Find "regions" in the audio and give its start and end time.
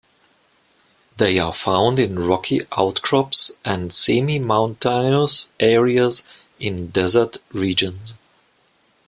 7.53-8.15